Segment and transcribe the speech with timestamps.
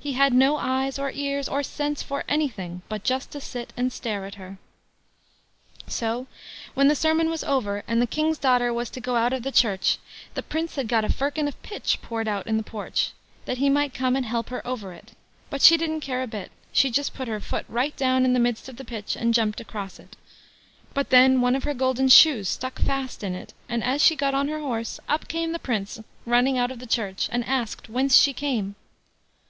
[0.00, 3.92] He had no eyes, or ears, or sense for anything, but just to sit and
[3.92, 4.56] stare at her.
[5.86, 6.26] So
[6.72, 9.52] when the sermon was over, and the King's daughter was to go out of the
[9.52, 9.98] church,
[10.32, 13.10] the Prince had got a firkin of pitch poured out in the porch,
[13.44, 15.12] that he might come and help her over it;
[15.50, 18.70] but she didn't care a bit—she just put her foot right down into the midst
[18.70, 20.16] of the pitch, and jumped across it;
[20.94, 24.32] but then one of her golden shoes stuck fast in it, and as she got
[24.32, 28.16] on her horse, up came the Prince running out of the church, and asked whence
[28.16, 28.76] she came.